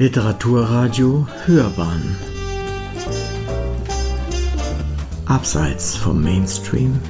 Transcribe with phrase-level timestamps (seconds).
[0.00, 2.16] Literaturradio Hörbahn
[5.26, 7.02] Abseits vom Mainstream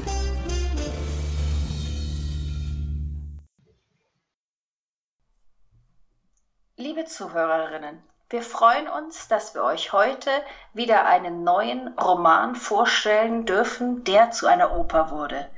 [6.79, 10.31] Liebe Zuhörerinnen, wir freuen uns, dass wir euch heute
[10.73, 15.51] wieder einen neuen Roman vorstellen dürfen, der zu einer Oper wurde.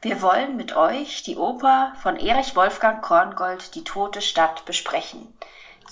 [0.00, 5.32] Wir wollen mit euch die Oper von Erich Wolfgang Korngold Die tote Stadt besprechen.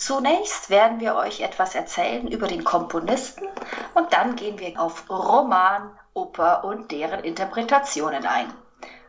[0.01, 3.47] Zunächst werden wir euch etwas erzählen über den Komponisten
[3.93, 8.51] und dann gehen wir auf Roman, Oper und deren Interpretationen ein.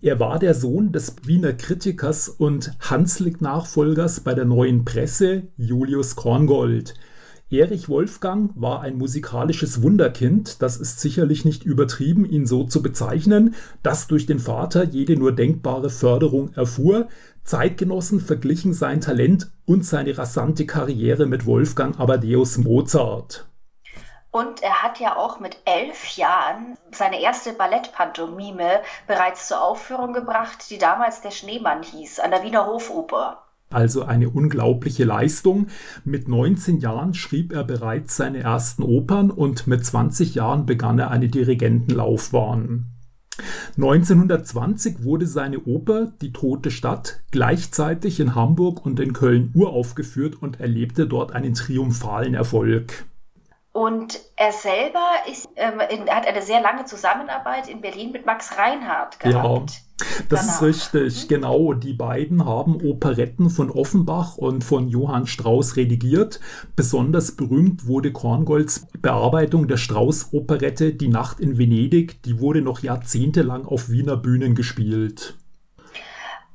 [0.00, 6.94] Er war der Sohn des Wiener Kritikers und Hanslick-Nachfolgers bei der Neuen Presse, Julius Korngold.
[7.48, 13.54] Erich Wolfgang war ein musikalisches Wunderkind, das ist sicherlich nicht übertrieben, ihn so zu bezeichnen,
[13.84, 17.06] das durch den Vater jede nur denkbare Förderung erfuhr.
[17.44, 23.46] Zeitgenossen verglichen sein Talent und seine rasante Karriere mit Wolfgang Amadeus Mozart.
[24.32, 30.68] Und er hat ja auch mit elf Jahren seine erste Ballettpantomime bereits zur Aufführung gebracht,
[30.68, 33.45] die damals der Schneemann hieß, an der Wiener Hofoper.
[33.70, 35.66] Also eine unglaubliche Leistung.
[36.04, 41.10] Mit 19 Jahren schrieb er bereits seine ersten Opern und mit 20 Jahren begann er
[41.10, 42.86] eine Dirigentenlaufbahn.
[43.76, 50.60] 1920 wurde seine Oper Die tote Stadt gleichzeitig in Hamburg und in Köln uraufgeführt und
[50.60, 53.06] erlebte dort einen triumphalen Erfolg.
[53.76, 58.56] Und er selber ist, ähm, in, hat eine sehr lange Zusammenarbeit in Berlin mit Max
[58.56, 59.70] Reinhardt gehabt.
[59.98, 61.28] Ja, das ist richtig, mhm.
[61.28, 61.72] genau.
[61.74, 66.40] Die beiden haben Operetten von Offenbach und von Johann Strauss redigiert.
[66.74, 72.22] Besonders berühmt wurde Korngolds Bearbeitung der Strauss-Operette Die Nacht in Venedig.
[72.22, 75.36] Die wurde noch jahrzehntelang auf Wiener Bühnen gespielt.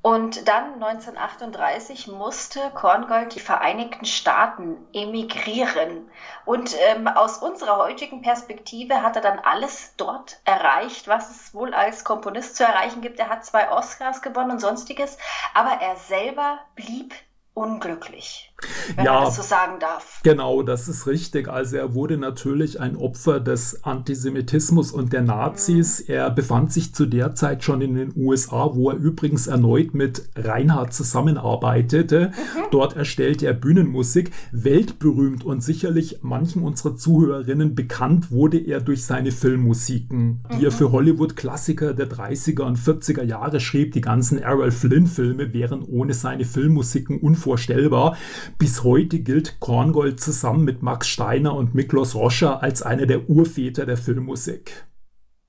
[0.02, 6.10] Und dann 1938 musste Korngold die Vereinigten Staaten emigrieren.
[6.44, 11.76] Und ähm, aus unserer heutigen Perspektive hat er dann alles dort erreicht, was es wohl
[11.76, 13.20] als Komponist zu erreichen gibt.
[13.20, 15.20] Er hat zwei Oscars gewonnen und sonstiges,
[15.54, 17.14] aber er selber blieb
[17.54, 18.51] unglücklich
[18.96, 20.20] wenn ja, man das so sagen darf.
[20.24, 21.48] Genau, das ist richtig.
[21.48, 26.00] Also er wurde natürlich ein Opfer des Antisemitismus und der Nazis.
[26.08, 26.14] Mhm.
[26.14, 30.30] Er befand sich zu der Zeit schon in den USA, wo er übrigens erneut mit
[30.36, 32.30] Reinhard zusammenarbeitete.
[32.30, 32.62] Mhm.
[32.72, 34.32] Dort erstellte er Bühnenmusik.
[34.52, 40.66] Weltberühmt und sicherlich manchen unserer Zuhörerinnen bekannt wurde er durch seine Filmmusiken, die mhm.
[40.66, 43.94] er für Hollywood-Klassiker der 30er und 40er Jahre schrieb.
[43.94, 48.18] Die ganzen Errol Flynn-Filme wären ohne seine Filmmusiken unvorstellbar.
[48.58, 53.86] Bis heute gilt Korngold zusammen mit Max Steiner und Miklos Roscher als einer der Urväter
[53.86, 54.86] der Filmmusik.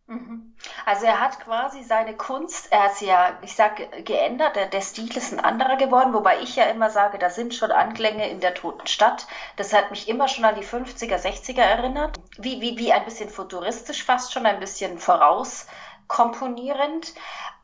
[0.06, 0.54] Mhm.
[0.84, 4.80] Also er hat quasi seine Kunst, er hat sie ja, ich sage, geändert, der, der,
[4.80, 8.40] Stil ist ein anderer geworden, wobei ich ja immer sage, da sind schon Anklänge in
[8.40, 9.26] der toten Stadt.
[9.56, 12.20] Das hat mich immer schon an die 50er, 60er erinnert.
[12.38, 17.14] Wie, wie, wie ein bisschen futuristisch fast schon, ein bisschen vorauskomponierend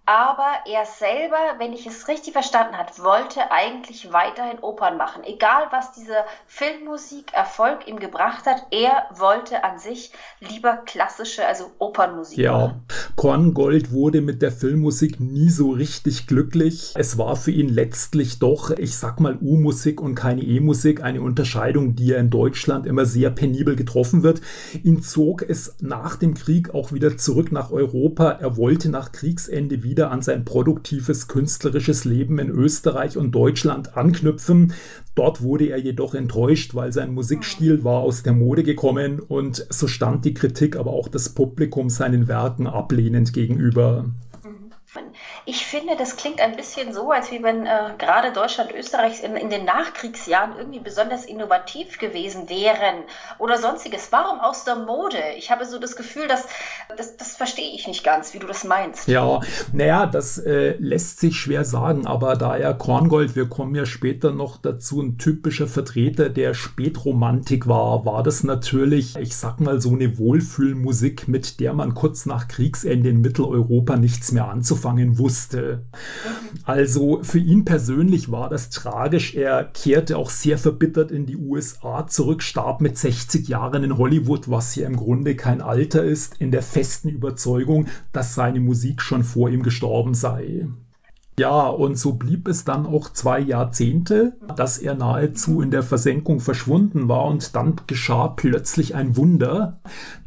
[0.09, 5.23] aber er selber, wenn ich es richtig verstanden habe, wollte eigentlich weiterhin Opern machen.
[5.23, 6.15] Egal, was diese
[6.47, 10.11] Filmmusik Erfolg ihm gebracht hat, er wollte an sich
[10.41, 12.53] lieber klassische, also Opernmusik ja.
[12.53, 12.87] machen.
[13.17, 16.95] Korngold wurde mit der Filmmusik nie so richtig glücklich.
[16.97, 21.97] Es war für ihn letztlich doch, ich sag mal, U-Musik und keine E-Musik, eine Unterscheidung,
[21.97, 24.41] die er in Deutschland immer sehr penibel getroffen wird.
[24.83, 28.31] Ihn zog es nach dem Krieg auch wieder zurück nach Europa.
[28.31, 33.97] Er wollte nach Kriegsende wieder wieder an sein produktives künstlerisches Leben in Österreich und Deutschland
[33.97, 34.73] anknüpfen.
[35.17, 39.89] Dort wurde er jedoch enttäuscht, weil sein Musikstil war aus der Mode gekommen und so
[39.89, 44.05] stand die Kritik, aber auch das Publikum seinen Werken ablehnend gegenüber.
[45.45, 49.37] Ich finde, das klingt ein bisschen so, als wie wenn äh, gerade Deutschland, Österreich in,
[49.37, 53.03] in, den Nachkriegsjahren irgendwie besonders innovativ gewesen wären
[53.39, 54.09] oder sonstiges.
[54.11, 55.19] Warum aus der Mode?
[55.37, 56.47] Ich habe so das Gefühl, dass
[56.97, 59.09] das, das verstehe ich nicht ganz, wie du das meinst.
[59.09, 59.41] Ja,
[59.73, 64.33] naja, das äh, lässt sich schwer sagen, aber da er Korngold, wir kommen ja später
[64.33, 69.91] noch dazu, ein typischer Vertreter der Spätromantik war, war das natürlich, ich sag mal, so
[69.91, 75.87] eine Wohlfühlmusik, mit der man kurz nach Kriegsende in Mitteleuropa nichts mehr anzufangen anzufangen wusste.
[76.65, 79.35] Also für ihn persönlich war das tragisch.
[79.35, 84.49] Er kehrte auch sehr verbittert in die USA zurück, starb mit 60 Jahren in Hollywood,
[84.51, 89.25] was hier im Grunde kein Alter ist, in der festen Überzeugung, dass seine Musik schon
[89.25, 90.69] vor ihm gestorben sei.
[91.39, 96.41] Ja, und so blieb es dann auch zwei Jahrzehnte, dass er nahezu in der Versenkung
[96.41, 99.79] verschwunden war und dann geschah plötzlich ein Wunder,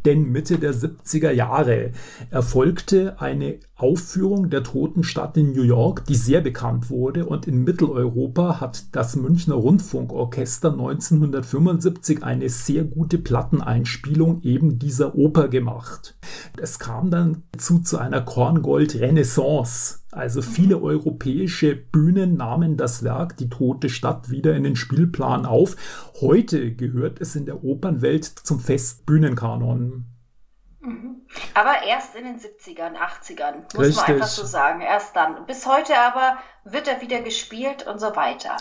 [0.06, 1.92] denn Mitte der 70er Jahre
[2.30, 7.64] erfolgte eine Aufführung der Toten Stadt in New York, die sehr bekannt wurde und in
[7.64, 16.16] Mitteleuropa hat das Münchner Rundfunkorchester 1975 eine sehr gute Platteneinspielung eben dieser Oper gemacht.
[16.62, 20.02] Es kam dann zu, zu einer Korngold-Renaissance.
[20.12, 25.78] Also viele europäische Bühnen nahmen das Werk Die Tote Stadt wieder in den Spielplan auf.
[26.20, 29.91] Heute gehört es in der Opernwelt zum Festbühnenkanon.
[30.82, 31.28] Mhm.
[31.54, 33.98] Aber erst in den 70ern, 80ern, muss Richtig.
[33.98, 34.82] man einfach so sagen.
[34.82, 35.46] Erst dann.
[35.46, 38.58] Bis heute aber wird er wieder gespielt und so weiter.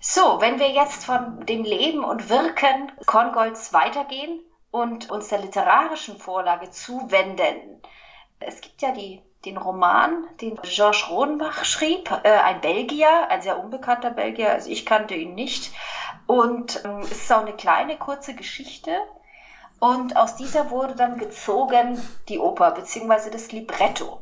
[0.00, 4.40] So, wenn wir jetzt von dem Leben und Wirken Korngolds weitergehen
[4.70, 7.82] und uns der literarischen Vorlage zuwenden.
[8.40, 13.58] Es gibt ja die, den Roman, den Georges Rodenbach schrieb, äh, ein Belgier, ein sehr
[13.58, 15.72] unbekannter Belgier, also ich kannte ihn nicht.
[16.26, 18.92] Und ähm, es ist auch eine kleine, kurze Geschichte
[19.80, 21.98] und aus dieser wurde dann gezogen
[22.28, 23.30] die Oper bzw.
[23.30, 24.20] das Libretto.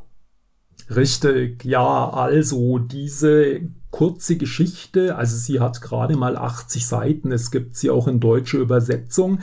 [0.94, 7.76] Richtig, ja, also diese kurze Geschichte, also sie hat gerade mal 80 Seiten, es gibt
[7.76, 9.40] sie auch in deutscher Übersetzung,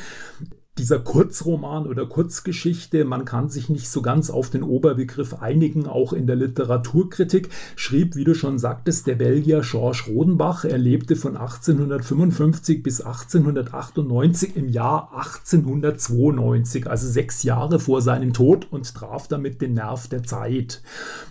[0.80, 6.14] dieser Kurzroman oder Kurzgeschichte, man kann sich nicht so ganz auf den Oberbegriff einigen, auch
[6.14, 10.66] in der Literaturkritik, schrieb, wie du schon sagtest, der Belgier Georges Rodenbach.
[10.66, 18.66] Er lebte von 1855 bis 1898 im Jahr 1892, also sechs Jahre vor seinem Tod
[18.72, 20.82] und traf damit den Nerv der Zeit.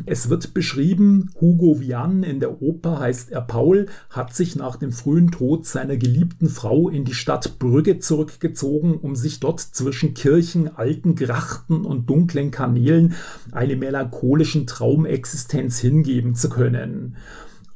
[0.06, 4.92] Es wird beschrieben, Hugo Vian in der Oper heißt er Paul, hat sich nach dem
[4.92, 10.14] frühen Tod seiner geliebten Frau in die Stadt Brügge zurückgezogen, um sich sich dort zwischen
[10.14, 13.14] Kirchen, alten Grachten und dunklen Kanälen
[13.50, 17.16] eine melancholischen Traumexistenz hingeben zu können.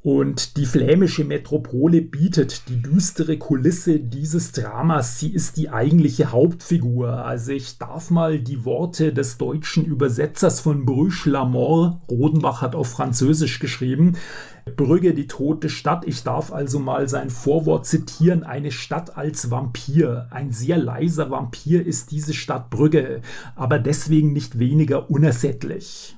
[0.07, 5.19] Und die flämische Metropole bietet die düstere Kulisse dieses Dramas.
[5.19, 7.25] Sie ist die eigentliche Hauptfigur.
[7.25, 12.87] Also ich darf mal die Worte des deutschen Übersetzers von Bruche Lamort, Rodenbach hat auf
[12.87, 14.13] Französisch geschrieben,
[14.77, 16.05] Brügge, die tote Stadt.
[16.07, 18.45] Ich darf also mal sein Vorwort zitieren.
[18.45, 20.29] Eine Stadt als Vampir.
[20.31, 23.23] Ein sehr leiser Vampir ist diese Stadt Brügge,
[23.57, 26.16] aber deswegen nicht weniger unersättlich.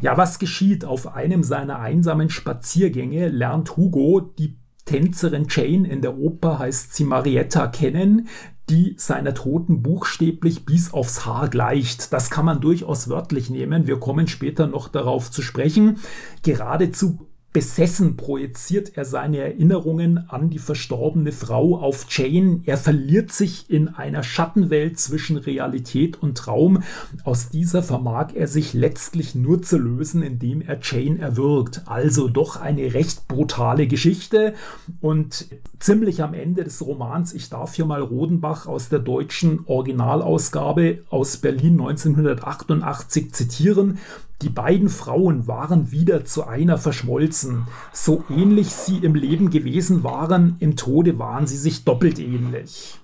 [0.00, 0.84] Ja, was geschieht?
[0.84, 7.04] Auf einem seiner einsamen Spaziergänge lernt Hugo die Tänzerin Jane in der Oper heißt sie
[7.04, 8.28] Marietta kennen,
[8.68, 12.12] die seiner Toten buchstäblich bis aufs Haar gleicht.
[12.12, 13.86] Das kann man durchaus wörtlich nehmen.
[13.86, 15.98] Wir kommen später noch darauf zu sprechen.
[16.42, 22.62] Geradezu Besessen projiziert er seine Erinnerungen an die verstorbene Frau auf Jane.
[22.66, 26.82] Er verliert sich in einer Schattenwelt zwischen Realität und Traum.
[27.22, 31.82] Aus dieser vermag er sich letztlich nur zu lösen, indem er Jane erwürgt.
[31.86, 34.54] Also doch eine recht brutale Geschichte.
[35.00, 35.46] Und
[35.78, 41.36] ziemlich am Ende des Romans, ich darf hier mal Rodenbach aus der deutschen Originalausgabe aus
[41.36, 43.98] Berlin 1988 zitieren.
[44.44, 47.66] Die beiden Frauen waren wieder zu einer verschmolzen.
[47.94, 53.00] So ähnlich sie im Leben gewesen waren, im Tode waren sie sich doppelt ähnlich.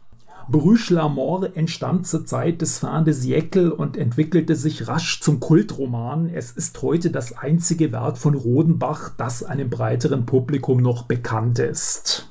[0.48, 5.40] Bruche la Mort entstand zur Zeit des Fin de Siècle und entwickelte sich rasch zum
[5.40, 6.28] Kultroman.
[6.28, 12.28] Es ist heute das einzige Werk von Rodenbach, das einem breiteren Publikum noch bekannt ist.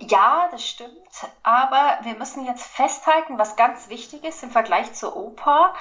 [0.00, 0.90] Ja, das stimmt.
[1.44, 5.72] Aber wir müssen jetzt festhalten, was ganz wichtig ist im Vergleich zur Oper.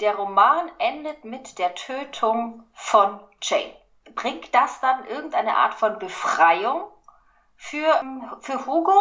[0.00, 3.74] Der Roman endet mit der Tötung von Jane.
[4.14, 6.90] Bringt das dann irgendeine Art von Befreiung
[7.56, 8.02] für,
[8.40, 8.98] für Hugo?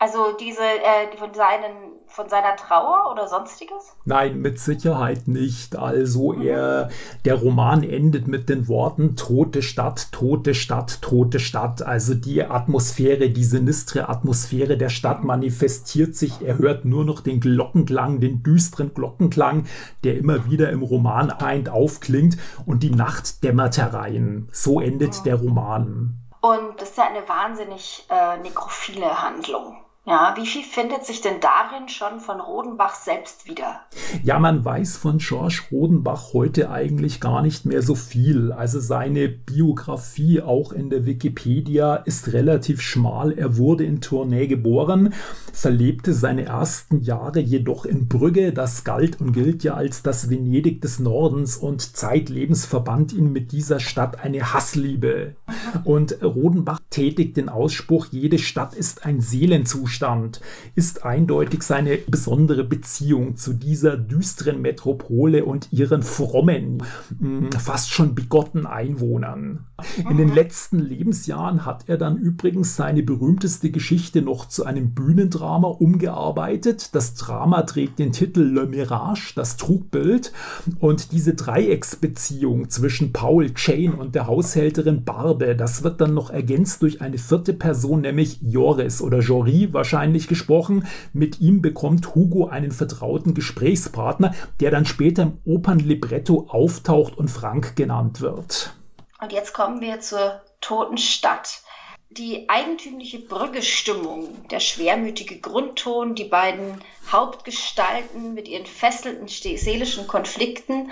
[0.00, 1.74] Also diese äh, von, seinen,
[2.06, 3.96] von seiner Trauer oder sonstiges?
[4.04, 5.74] Nein, mit Sicherheit nicht.
[5.74, 6.42] Also mhm.
[6.42, 6.88] er,
[7.24, 11.82] der Roman endet mit den Worten Tote Stadt, tote Stadt, tote Stadt.
[11.82, 16.42] Also die Atmosphäre, die sinistre Atmosphäre der Stadt manifestiert sich.
[16.42, 19.66] Er hört nur noch den Glockenklang, den düsteren Glockenklang,
[20.04, 22.36] der immer wieder im Roman eint aufklingt
[22.66, 24.48] und die Nacht dämmert herein.
[24.52, 25.24] So endet mhm.
[25.24, 26.20] der Roman.
[26.40, 29.76] Und das ist ja eine wahnsinnig äh, nekrophile Handlung
[30.08, 33.80] Ja, wie viel findet sich denn darin schon von Rodenbach selbst wieder?
[34.22, 38.50] Ja, man weiß von George Rodenbach heute eigentlich gar nicht mehr so viel.
[38.50, 43.32] Also seine Biografie auch in der Wikipedia ist relativ schmal.
[43.32, 45.12] Er wurde in Tournai geboren,
[45.52, 48.54] verlebte seine ersten Jahre jedoch in Brügge.
[48.54, 53.52] Das galt und gilt ja als das Venedig des Nordens und zeitlebens verband ihn mit
[53.52, 55.36] dieser Stadt eine Hassliebe.
[55.84, 59.97] Und Rodenbach tätigt den Ausspruch, jede Stadt ist ein Seelenzustand.
[59.98, 60.40] Zustand
[60.76, 66.84] ist eindeutig seine besondere Beziehung zu dieser düsteren Metropole und ihren frommen,
[67.18, 69.66] hm, fast schon bigotten Einwohnern.
[70.08, 75.68] In den letzten Lebensjahren hat er dann übrigens seine berühmteste Geschichte noch zu einem Bühnendrama
[75.68, 76.94] umgearbeitet.
[76.94, 80.32] Das Drama trägt den Titel Le Mirage, das Trugbild.
[80.78, 86.82] Und diese Dreiecksbeziehung zwischen Paul, Jane und der Haushälterin Barbe, das wird dann noch ergänzt
[86.82, 89.87] durch eine vierte Person, nämlich Joris oder Jory wahrscheinlich
[90.28, 90.86] gesprochen.
[91.12, 97.76] Mit ihm bekommt Hugo einen vertrauten Gesprächspartner, der dann später im Opernlibretto auftaucht und Frank
[97.76, 98.72] genannt wird.
[99.20, 101.62] Und jetzt kommen wir zur Toten Stadt.
[102.10, 110.90] Die eigentümliche Brüggestimmung, der schwermütige Grundton, die beiden Hauptgestalten mit ihren fesselnden seelischen Konflikten,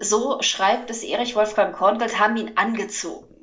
[0.00, 3.35] so schreibt es Erich Wolfgang Korngold, haben ihn angezogen.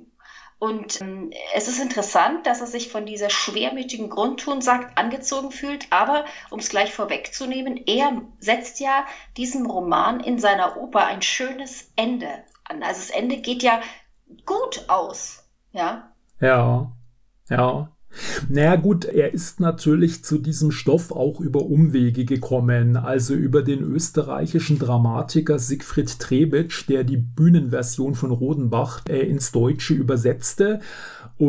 [0.64, 5.88] Und ähm, es ist interessant, dass er sich von dieser schwermütigen Grundton sagt, angezogen fühlt.
[5.90, 9.06] Aber um es gleich vorwegzunehmen, er setzt ja
[9.36, 12.30] diesem Roman in seiner Oper ein schönes Ende
[12.64, 12.82] an.
[12.82, 13.82] Also das Ende geht ja
[14.46, 15.44] gut aus.
[15.74, 16.14] Ja.
[16.40, 16.90] Ja.
[17.50, 17.93] Ja.
[18.50, 23.82] Naja gut, er ist natürlich zu diesem Stoff auch über Umwege gekommen, also über den
[23.82, 30.80] österreichischen Dramatiker Siegfried Trebitsch, der die Bühnenversion von Rodenbach äh, ins Deutsche übersetzte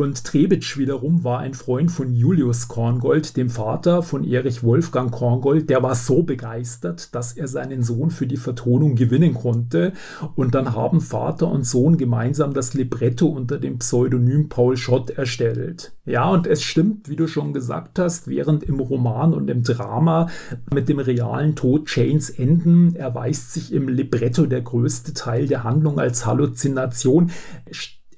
[0.00, 5.70] und Trebitsch wiederum war ein Freund von Julius Korngold, dem Vater von Erich Wolfgang Korngold.
[5.70, 9.92] Der war so begeistert, dass er seinen Sohn für die Vertonung gewinnen konnte.
[10.34, 15.92] Und dann haben Vater und Sohn gemeinsam das Libretto unter dem Pseudonym Paul Schott erstellt.
[16.06, 20.28] Ja, und es stimmt, wie du schon gesagt hast, während im Roman und im Drama
[20.72, 25.98] mit dem realen Tod Chains enden, erweist sich im Libretto der größte Teil der Handlung
[25.98, 27.30] als Halluzination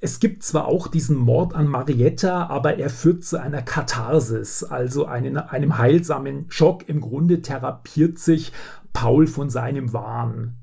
[0.01, 5.05] es gibt zwar auch diesen Mord an Marietta, aber er führt zu einer Katharsis, also
[5.05, 6.87] einen, einem heilsamen Schock.
[6.87, 8.51] Im Grunde therapiert sich
[8.93, 10.57] Paul von seinem Wahn.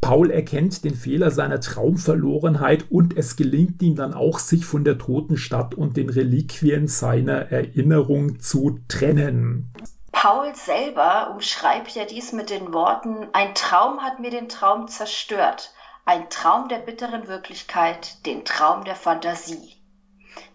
[0.00, 4.98] Paul erkennt den Fehler seiner Traumverlorenheit und es gelingt ihm dann auch, sich von der
[4.98, 9.72] toten Stadt und den Reliquien seiner Erinnerung zu trennen.
[10.12, 15.73] Paul selber umschreibt ja dies mit den Worten, ein Traum hat mir den Traum zerstört
[16.06, 19.73] ein Traum der bitteren Wirklichkeit, den Traum der Fantasie.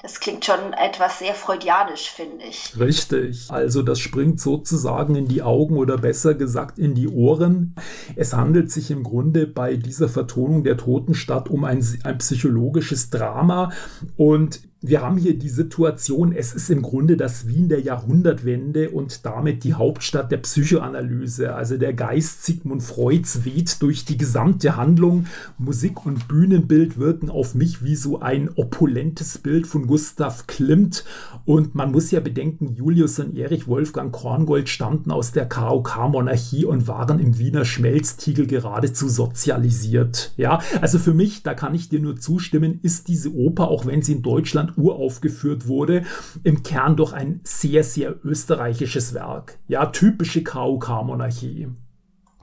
[0.01, 2.73] Das klingt schon etwas sehr freudianisch, finde ich.
[2.79, 3.47] Richtig.
[3.49, 7.75] Also das springt sozusagen in die Augen oder besser gesagt in die Ohren.
[8.15, 13.73] Es handelt sich im Grunde bei dieser Vertonung der Totenstadt um ein, ein psychologisches Drama
[14.15, 19.25] und wir haben hier die Situation, es ist im Grunde das Wien der Jahrhundertwende und
[19.25, 21.53] damit die Hauptstadt der Psychoanalyse.
[21.53, 25.25] Also der Geist Sigmund Freuds weht durch die gesamte Handlung.
[25.57, 31.05] Musik und Bühnenbild wirken auf mich wie so ein opulentes Bild von Gustav Klimt.
[31.45, 36.87] Und man muss ja bedenken, Julius und Erich Wolfgang Korngold stammten aus der KOK-Monarchie und
[36.87, 40.33] waren im Wiener Schmelztiegel geradezu sozialisiert.
[40.37, 44.01] Ja, also für mich, da kann ich dir nur zustimmen, ist diese Oper, auch wenn
[44.01, 46.03] sie in Deutschland uraufgeführt wurde,
[46.43, 49.59] im Kern doch ein sehr, sehr österreichisches Werk.
[49.67, 51.67] Ja, typische KUK-Monarchie.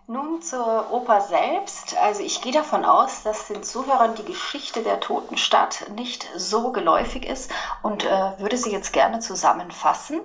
[0.08, 1.96] Nun zur Oper selbst.
[1.96, 6.70] Also ich gehe davon aus, dass den Zuhörern die Geschichte der Toten Stadt nicht so
[6.70, 7.50] geläufig ist
[7.82, 10.20] und äh, würde sie jetzt gerne zusammenfassen.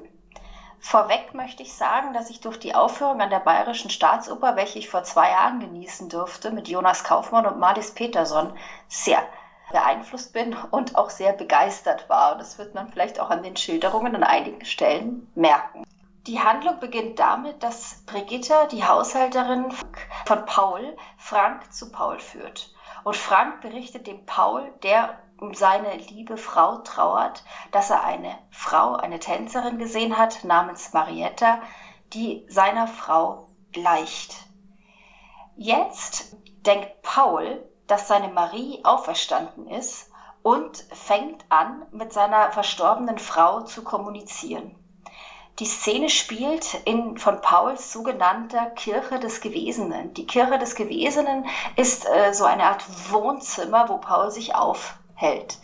[0.79, 4.87] Vorweg möchte ich sagen, dass ich durch die Aufführung an der Bayerischen Staatsoper, welche ich
[4.87, 8.53] vor zwei Jahren genießen durfte, mit Jonas Kaufmann und Marlis Peterson,
[8.87, 9.23] sehr
[9.71, 12.37] beeinflusst bin und auch sehr begeistert war.
[12.37, 15.83] Das wird man vielleicht auch an den Schilderungen an einigen Stellen merken.
[16.27, 19.71] Die Handlung beginnt damit, dass Brigitta, die Haushälterin
[20.25, 22.71] von Paul, Frank zu Paul führt.
[23.03, 28.93] Und Frank berichtet dem Paul, der um seine liebe Frau trauert, dass er eine Frau,
[28.93, 31.59] eine Tänzerin gesehen hat namens Marietta,
[32.13, 34.35] die seiner Frau gleicht.
[35.55, 36.37] Jetzt
[36.67, 40.11] denkt Paul, dass seine Marie auferstanden ist
[40.43, 44.80] und fängt an, mit seiner verstorbenen Frau zu kommunizieren.
[45.59, 50.13] Die Szene spielt in von Pauls sogenannter Kirche des Gewesenen.
[50.15, 55.57] Die Kirche des Gewesenen ist äh, so eine Art Wohnzimmer, wo Paul sich aufhält hält.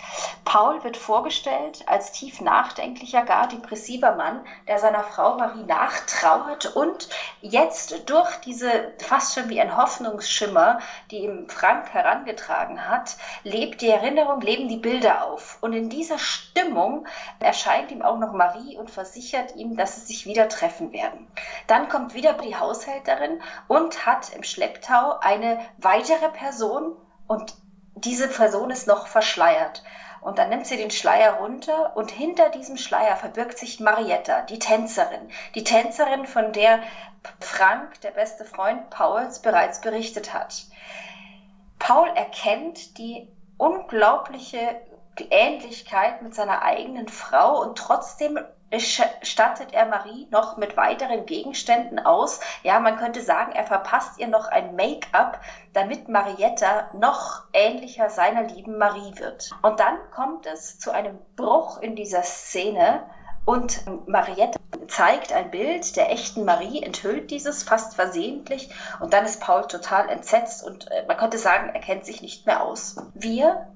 [0.46, 7.10] Paul wird vorgestellt als tief nachdenklicher, gar depressiver Mann, der seiner Frau Marie nachtrauert und
[7.42, 10.80] jetzt durch diese fast schon wie ein Hoffnungsschimmer,
[11.12, 15.58] die ihm Frank herangetragen hat, lebt die Erinnerung, leben die Bilder auf.
[15.62, 17.06] Und in dieser Stimmung
[17.40, 21.28] erscheint ihm auch noch Marie und versichert ihm, dass sie sich wieder treffen werden.
[21.68, 26.96] Dann kommt wieder die Haushälterin und hat im Schlepptau eine weitere Person
[27.28, 27.54] und
[28.04, 29.84] diese Person ist noch verschleiert.
[30.22, 34.60] Und dann nimmt sie den Schleier runter und hinter diesem Schleier verbirgt sich Marietta, die
[34.60, 35.30] Tänzerin.
[35.56, 36.80] Die Tänzerin, von der
[37.40, 40.66] Frank, der beste Freund Pauls, bereits berichtet hat.
[41.80, 43.28] Paul erkennt die
[43.58, 44.76] unglaubliche
[45.30, 48.40] Ähnlichkeit mit seiner eigenen Frau und trotzdem
[48.80, 52.40] stattet er Marie noch mit weiteren Gegenständen aus.
[52.64, 55.40] Ja, man könnte sagen, er verpasst ihr noch ein Make-up,
[55.74, 59.52] damit Marietta noch ähnlicher seiner lieben Marie wird.
[59.62, 63.04] Und dann kommt es zu einem Bruch in dieser Szene
[63.46, 64.60] und Marietta
[64.90, 68.70] zeigt ein Bild der echten Marie, enthüllt dieses fast versehentlich
[69.00, 72.46] und dann ist Paul total entsetzt und äh, man könnte sagen, er kennt sich nicht
[72.46, 72.98] mehr aus.
[73.14, 73.68] Wir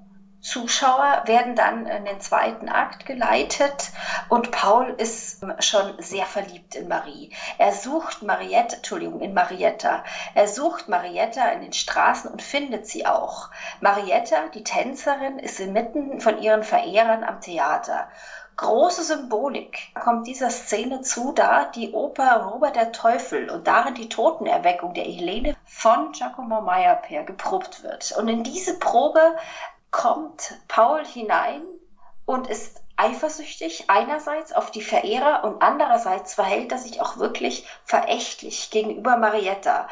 [0.41, 3.91] Zuschauer werden dann in den zweiten Akt geleitet
[4.27, 7.31] und Paul ist schon sehr verliebt in Marie.
[7.59, 10.03] Er sucht Marietta, Entschuldigung, in Marietta.
[10.33, 13.49] Er sucht Marietta in den Straßen und findet sie auch.
[13.81, 18.07] Marietta, die Tänzerin, ist inmitten von ihren Verehrern am Theater.
[18.57, 24.09] Große Symbolik kommt dieser Szene zu, da die Oper Robert der Teufel und darin die
[24.09, 28.11] Totenerweckung der Helene von Giacomo Meyerpeer geprobt wird.
[28.11, 29.35] Und in diese Probe
[29.91, 31.63] kommt Paul hinein
[32.25, 38.69] und ist eifersüchtig einerseits auf die Verehrer und andererseits verhält er sich auch wirklich verächtlich
[38.71, 39.87] gegenüber Marietta.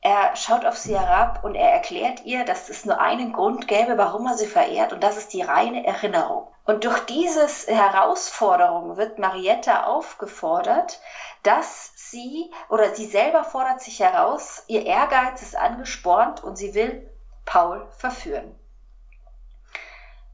[0.00, 3.98] Er schaut auf sie herab und er erklärt ihr, dass es nur einen Grund gäbe,
[3.98, 6.48] warum er sie verehrt und das ist die reine Erinnerung.
[6.64, 11.00] Und durch diese Herausforderung wird Marietta aufgefordert,
[11.42, 17.08] dass sie oder sie selber fordert sich heraus, ihr Ehrgeiz ist angespornt und sie will
[17.44, 18.58] Paul verführen.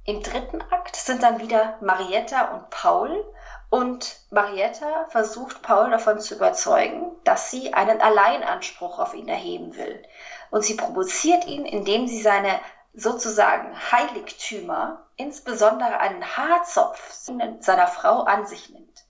[0.04, 3.24] Im dritten Akt sind dann wieder Marietta und Paul
[3.70, 10.02] und Marietta versucht Paul davon zu überzeugen, dass sie einen Alleinanspruch auf ihn erheben will.
[10.50, 12.58] Und sie provoziert ihn, indem sie seine
[12.94, 17.12] sozusagen Heiligtümer, insbesondere einen Haarzopf
[17.60, 19.04] seiner Frau an sich nimmt.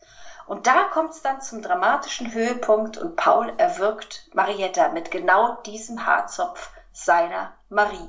[0.47, 6.05] Und da kommt es dann zum dramatischen Höhepunkt und Paul erwürgt Marietta mit genau diesem
[6.05, 8.09] Haarzopf seiner Marie.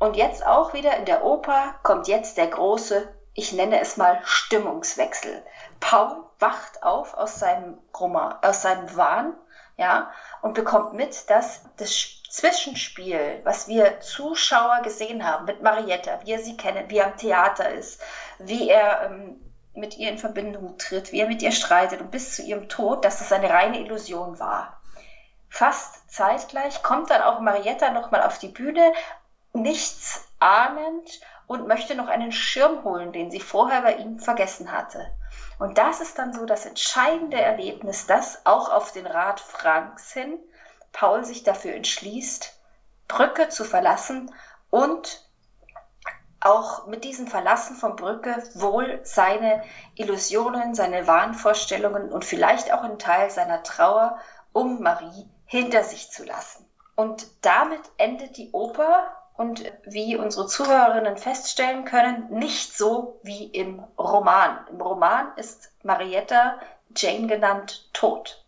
[0.00, 4.18] Und jetzt auch wieder in der Oper kommt jetzt der große, ich nenne es mal
[4.24, 5.44] Stimmungswechsel.
[5.78, 9.34] Paul wacht auf aus seinem Roman, aus seinem Wahn,
[9.76, 10.10] ja,
[10.40, 16.38] und bekommt mit, dass das Zwischenspiel, was wir Zuschauer gesehen haben mit Marietta, wie er
[16.38, 18.00] sie kennt, wie er am Theater ist,
[18.38, 19.38] wie er ähm,
[19.74, 23.04] mit ihr in Verbindung tritt, wie er mit ihr streitet und bis zu ihrem Tod,
[23.04, 24.80] dass das eine reine Illusion war.
[25.50, 28.92] Fast zeitgleich kommt dann auch Marietta nochmal auf die Bühne
[29.52, 35.12] nichts ahnend und möchte noch einen Schirm holen, den sie vorher bei ihm vergessen hatte.
[35.58, 40.38] Und das ist dann so das entscheidende Erlebnis, dass auch auf den Rat Franks hin
[40.92, 42.56] Paul sich dafür entschließt,
[43.08, 44.32] Brücke zu verlassen
[44.70, 45.24] und
[46.40, 49.62] auch mit diesem Verlassen von Brücke wohl seine
[49.94, 54.18] Illusionen, seine Wahnvorstellungen und vielleicht auch einen Teil seiner Trauer
[54.52, 56.66] um Marie hinter sich zu lassen.
[56.96, 63.80] Und damit endet die Oper und wie unsere Zuhörerinnen feststellen können, nicht so wie im
[63.98, 64.58] Roman.
[64.70, 66.60] Im Roman ist Marietta
[66.96, 68.44] Jane genannt tot.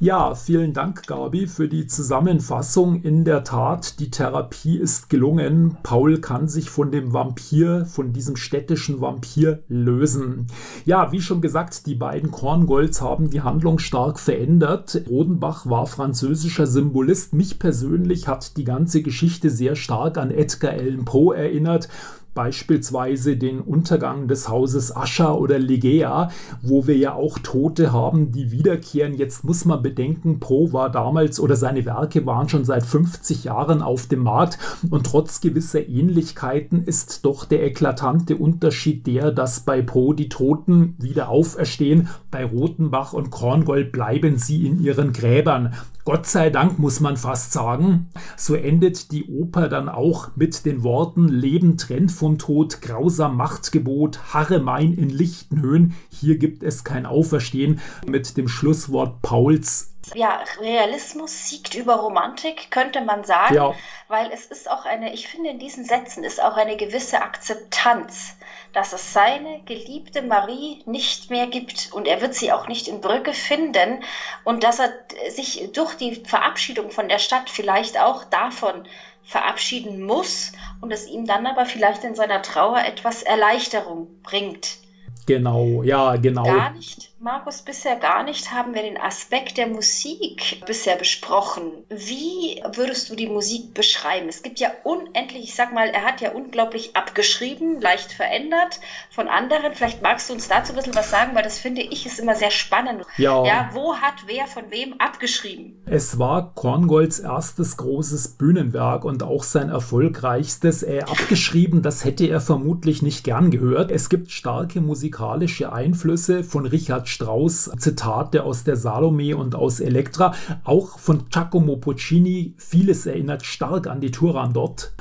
[0.00, 3.02] Ja, vielen Dank, Gabi, für die Zusammenfassung.
[3.02, 5.76] In der Tat, die Therapie ist gelungen.
[5.84, 10.48] Paul kann sich von dem Vampir, von diesem städtischen Vampir lösen.
[10.84, 15.02] Ja, wie schon gesagt, die beiden Korngolds haben die Handlung stark verändert.
[15.08, 17.32] Rodenbach war französischer Symbolist.
[17.32, 21.88] Mich persönlich hat die ganze Geschichte sehr stark an Edgar Allan Poe erinnert
[22.34, 26.30] beispielsweise den Untergang des Hauses Ascher oder Legea,
[26.62, 29.14] wo wir ja auch Tote haben, die wiederkehren.
[29.14, 33.82] Jetzt muss man bedenken, Poe war damals oder seine Werke waren schon seit 50 Jahren
[33.82, 34.58] auf dem Markt
[34.90, 40.96] und trotz gewisser Ähnlichkeiten ist doch der eklatante Unterschied der, dass bei Poe die Toten
[40.98, 45.74] wieder auferstehen, bei Rotenbach und Korngold bleiben sie in ihren Gräbern.
[46.04, 48.08] Gott sei Dank muss man fast sagen.
[48.36, 54.34] So endet die Oper dann auch mit den Worten Leben trennt vom Tod, grausam Machtgebot,
[54.34, 60.42] harre mein in lichten Höhen, hier gibt es kein Auferstehen, mit dem Schlusswort Pauls ja,
[60.60, 63.74] Realismus siegt über Romantik, könnte man sagen, ja.
[64.08, 68.36] weil es ist auch eine, ich finde, in diesen Sätzen ist auch eine gewisse Akzeptanz,
[68.72, 73.00] dass es seine geliebte Marie nicht mehr gibt und er wird sie auch nicht in
[73.00, 74.02] Brücke finden
[74.44, 74.90] und dass er
[75.30, 78.86] sich durch die Verabschiedung von der Stadt vielleicht auch davon
[79.24, 84.78] verabschieden muss und es ihm dann aber vielleicht in seiner Trauer etwas Erleichterung bringt.
[85.26, 86.42] Genau, ja, genau.
[86.42, 91.70] Gar nicht Markus, bisher gar nicht haben wir den Aspekt der Musik bisher besprochen.
[91.88, 94.28] Wie würdest du die Musik beschreiben?
[94.28, 99.28] Es gibt ja unendlich, ich sag mal, er hat ja unglaublich abgeschrieben, leicht verändert von
[99.28, 99.72] anderen.
[99.72, 102.34] Vielleicht magst du uns dazu ein bisschen was sagen, weil das finde ich ist immer
[102.34, 103.04] sehr spannend.
[103.18, 103.44] Ja.
[103.44, 105.80] ja wo hat wer von wem abgeschrieben?
[105.86, 110.82] Es war Korngolds erstes großes Bühnenwerk und auch sein erfolgreichstes.
[110.82, 113.92] Er abgeschrieben, das hätte er vermutlich nicht gern gehört.
[113.92, 120.34] Es gibt starke musikalische Einflüsse von Richard Strauss Zitate aus der Salome und aus Elektra,
[120.64, 122.54] auch von Giacomo Puccini.
[122.56, 124.92] Vieles erinnert stark an die Turandot.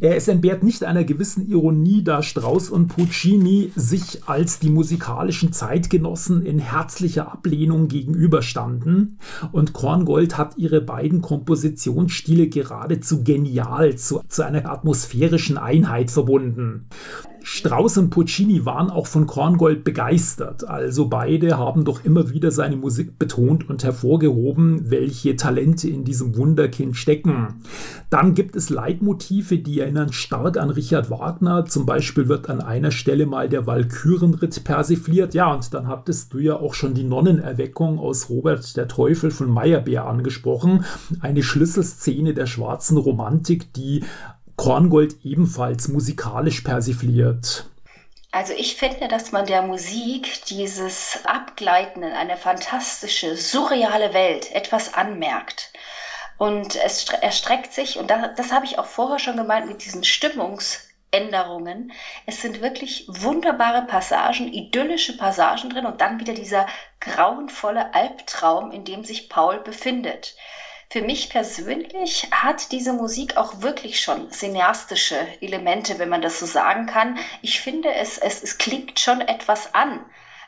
[0.00, 6.44] Es entbehrt nicht einer gewissen Ironie, da Strauss und Puccini sich als die musikalischen Zeitgenossen
[6.44, 9.18] in herzlicher Ablehnung gegenüberstanden.
[9.52, 16.86] Und Korngold hat ihre beiden Kompositionsstile geradezu genial zu, zu einer atmosphärischen Einheit verbunden.
[17.46, 22.76] Strauss und Puccini waren auch von Korngold begeistert, also beide haben doch immer wieder seine
[22.76, 27.60] Musik betont und hervorgehoben, welche Talente in diesem Wunderkind stecken.
[28.08, 32.90] Dann gibt es Leitmotive, die erinnern stark an Richard Wagner, zum Beispiel wird an einer
[32.90, 37.98] Stelle mal der Walkürenritt persifliert, ja, und dann hattest du ja auch schon die Nonnenerweckung
[37.98, 40.86] aus Robert der Teufel von Meyerbeer angesprochen,
[41.20, 44.02] eine Schlüsselszene der schwarzen Romantik, die
[44.56, 47.66] Korngold ebenfalls musikalisch persifliert.
[48.34, 54.92] Also ich finde, dass man der Musik dieses Abgleiten in eine fantastische, surreale Welt etwas
[54.92, 55.72] anmerkt.
[56.36, 60.02] Und es erstreckt sich, und das, das habe ich auch vorher schon gemeint mit diesen
[60.02, 61.92] Stimmungsänderungen.
[62.26, 66.66] Es sind wirklich wunderbare Passagen, idyllische Passagen drin und dann wieder dieser
[66.98, 70.34] grauenvolle Albtraum, in dem sich Paul befindet.
[70.94, 76.46] Für mich persönlich hat diese Musik auch wirklich schon cineastische Elemente, wenn man das so
[76.46, 77.18] sagen kann.
[77.42, 80.04] Ich finde, es, es, es klingt schon etwas an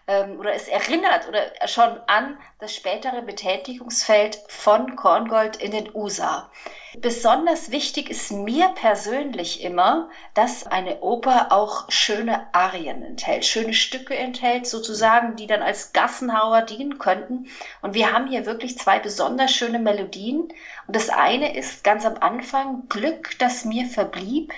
[0.07, 6.51] ähm, oder es erinnert oder schon an das spätere Betätigungsfeld von Korngold in den USA.
[6.99, 14.17] Besonders wichtig ist mir persönlich immer, dass eine Oper auch schöne Arien enthält, schöne Stücke
[14.17, 17.49] enthält, sozusagen, die dann als Gassenhauer dienen könnten.
[17.83, 20.49] Und wir haben hier wirklich zwei besonders schöne Melodien.
[20.87, 24.55] Und das eine ist ganz am Anfang Glück, das mir verblieb.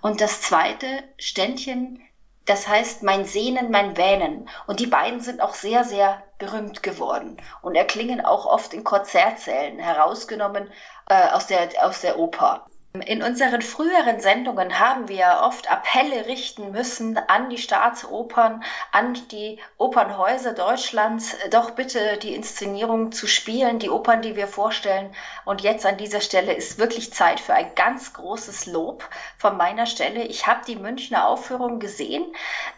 [0.00, 2.00] Und das zweite Ständchen
[2.46, 4.48] das heißt mein Sehnen, mein Wähnen.
[4.66, 9.78] Und die beiden sind auch sehr, sehr berühmt geworden und erklingen auch oft in Konzertsälen,
[9.78, 10.70] herausgenommen
[11.08, 12.66] äh, aus, der, aus der Oper.
[13.06, 19.58] In unseren früheren Sendungen haben wir oft Appelle richten müssen an die Staatsopern, an die
[19.78, 25.12] Opernhäuser Deutschlands, doch bitte die Inszenierung zu spielen, die Opern, die wir vorstellen.
[25.44, 29.86] Und jetzt an dieser Stelle ist wirklich Zeit für ein ganz großes Lob von meiner
[29.86, 30.22] Stelle.
[30.26, 32.24] Ich habe die Münchner Aufführung gesehen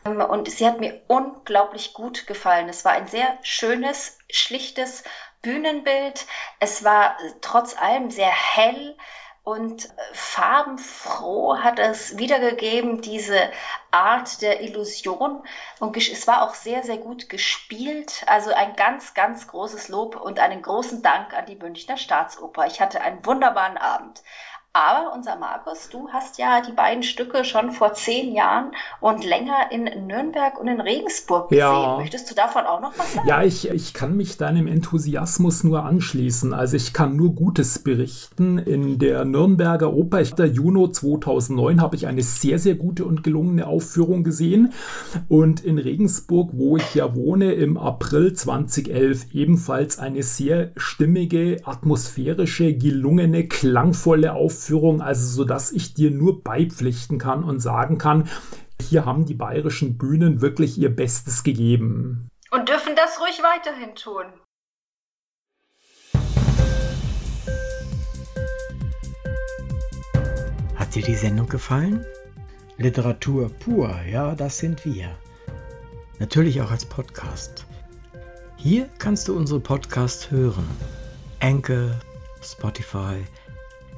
[0.07, 2.70] ähm, und sie hat mir unglaublich gut gefallen.
[2.70, 5.05] Es war ein sehr schönes, schlichtes
[5.42, 6.24] Bühnenbild.
[6.59, 8.96] Es war trotz allem sehr hell
[9.46, 13.48] und äh, farbenfroh hat es wiedergegeben, diese
[13.92, 15.40] Art der Illusion.
[15.78, 18.24] Und es war auch sehr, sehr gut gespielt.
[18.26, 22.66] Also ein ganz, ganz großes Lob und einen großen Dank an die Münchner Staatsoper.
[22.66, 24.20] Ich hatte einen wunderbaren Abend.
[24.76, 29.70] Aber unser Markus, du hast ja die beiden Stücke schon vor zehn Jahren und länger
[29.70, 31.64] in Nürnberg und in Regensburg gesehen.
[31.64, 31.96] Ja.
[31.96, 33.26] Möchtest du davon auch noch was sagen?
[33.26, 36.52] Ja, ich, ich kann mich deinem Enthusiasmus nur anschließen.
[36.52, 38.58] Also ich kann nur Gutes berichten.
[38.58, 43.66] In der Nürnberger Oper, der Juno 2009, habe ich eine sehr, sehr gute und gelungene
[43.66, 44.74] Aufführung gesehen.
[45.28, 52.74] Und in Regensburg, wo ich ja wohne, im April 2011 ebenfalls eine sehr stimmige, atmosphärische,
[52.74, 58.29] gelungene, klangvolle Aufführung Aufführung, also so dass ich dir nur beipflichten kann und sagen kann,
[58.83, 62.29] hier haben die bayerischen Bühnen wirklich ihr Bestes gegeben.
[62.50, 64.24] Und dürfen das ruhig weiterhin tun.
[70.74, 72.05] Hat dir die Sendung gefallen?
[72.76, 75.16] Literatur pur, ja, das sind wir.
[76.18, 77.66] Natürlich auch als Podcast.
[78.57, 80.66] Hier kannst du unsere Podcasts hören.
[81.40, 81.92] Anchor,
[82.42, 83.24] Spotify,